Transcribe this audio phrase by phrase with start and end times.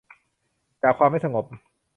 [0.83, 1.45] จากความไม่สงบ